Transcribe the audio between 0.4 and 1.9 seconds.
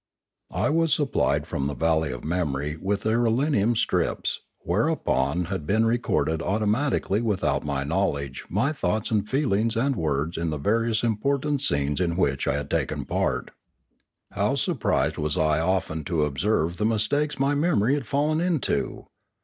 I was supplied from the